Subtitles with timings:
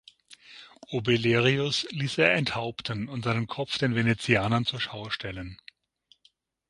[0.87, 5.59] Obelerius ließ er enthaupten und seinen Kopf den Venezianern zur Schau stellen.